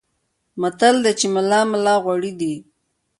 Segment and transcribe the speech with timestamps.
[0.61, 2.53] متل دی چې ملا ملا غوړي دي.